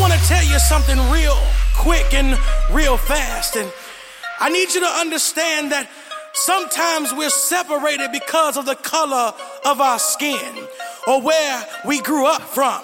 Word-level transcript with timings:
want 0.00 0.12
to 0.12 0.18
tell 0.28 0.44
you 0.44 0.58
something 0.58 0.98
real 1.10 1.36
quick 1.76 2.14
and 2.14 2.38
real 2.72 2.96
fast. 2.96 3.56
And 3.56 3.70
I 4.40 4.48
need 4.48 4.72
you 4.72 4.80
to 4.80 4.86
understand 4.86 5.72
that 5.72 5.88
sometimes 6.32 7.12
we're 7.12 7.30
separated 7.30 8.10
because 8.12 8.56
of 8.56 8.66
the 8.66 8.76
color 8.76 9.32
of 9.64 9.80
our 9.80 9.98
skin 9.98 10.66
or 11.06 11.20
where 11.20 11.62
we 11.84 12.00
grew 12.00 12.26
up 12.26 12.42
from. 12.42 12.82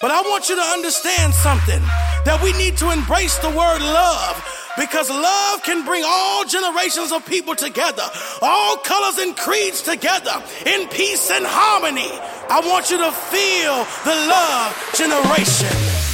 But 0.00 0.10
I 0.10 0.22
want 0.22 0.48
you 0.48 0.56
to 0.56 0.62
understand 0.62 1.34
something 1.34 1.80
that 2.24 2.40
we 2.42 2.52
need 2.52 2.76
to 2.78 2.90
embrace 2.90 3.38
the 3.38 3.48
word 3.48 3.80
love 3.80 4.36
because 4.76 5.08
love 5.08 5.62
can 5.62 5.84
bring 5.84 6.02
all 6.04 6.44
generations 6.44 7.12
of 7.12 7.24
people 7.26 7.54
together, 7.54 8.04
all 8.42 8.76
colors 8.78 9.18
and 9.18 9.36
creeds 9.36 9.82
together 9.82 10.42
in 10.66 10.88
peace 10.88 11.30
and 11.30 11.44
harmony. 11.46 12.10
I 12.50 12.60
want 12.66 12.90
you 12.90 12.98
to 12.98 13.12
feel 13.12 13.84
the 14.04 14.16
love 14.28 14.72
generation. 14.94 16.13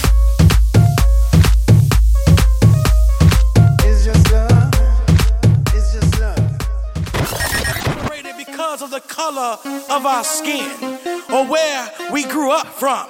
Because 8.80 8.95
of 8.95 9.02
the 9.02 9.15
color 9.15 9.59
of 9.93 10.07
our 10.07 10.25
skin 10.25 10.65
or 11.29 11.45
where 11.45 11.91
we 12.12 12.25
grew 12.25 12.51
up 12.51 12.66
from. 12.66 13.05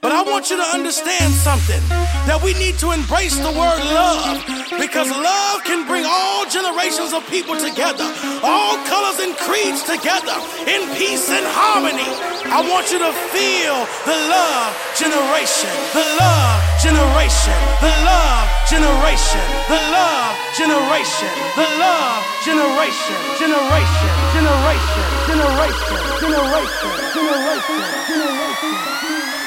But 0.00 0.12
I 0.12 0.24
want 0.24 0.48
you 0.48 0.56
to 0.56 0.68
understand 0.72 1.36
something 1.36 1.84
that 2.24 2.40
we 2.40 2.56
need 2.56 2.80
to 2.80 2.96
embrace 2.96 3.36
the 3.36 3.52
word 3.52 3.80
love 3.92 4.40
because 4.80 5.12
love 5.12 5.60
can 5.68 5.84
bring 5.84 6.08
all 6.08 6.48
generations 6.48 7.12
of 7.12 7.28
people 7.28 7.60
together, 7.60 8.08
all 8.40 8.80
colors 8.88 9.20
and 9.20 9.36
creeds 9.44 9.84
together 9.84 10.32
in 10.64 10.80
peace 10.96 11.28
and 11.28 11.44
harmony. 11.44 12.08
I 12.48 12.64
want 12.64 12.88
you 12.88 12.96
to 12.96 13.12
feel 13.36 13.76
the 14.08 14.16
love 14.32 14.72
generation, 14.96 15.76
the 15.92 16.08
love 16.16 16.56
generation, 16.80 17.58
the 17.84 17.92
love 18.00 18.48
generation, 18.64 19.44
the 19.68 19.82
love 19.92 20.32
generation, 20.56 21.32
the 21.52 21.68
love 21.84 22.22
generation, 22.48 22.96
generation, 22.96 23.20
generation, 23.36 23.95
generation, 24.94 25.98
generation, 26.20 26.94
generation, 27.14 27.80
generation. 28.06 28.72
generation. 28.98 29.45